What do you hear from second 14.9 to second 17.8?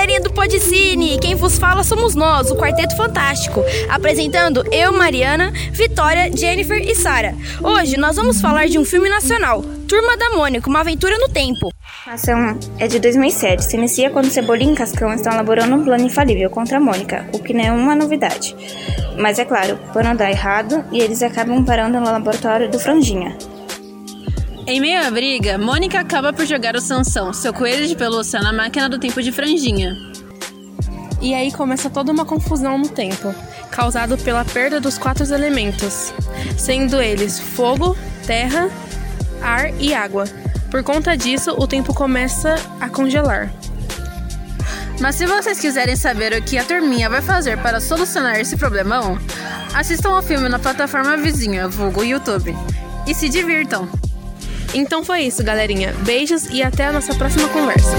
estão elaborando um plano infalível contra a Mônica, o que não é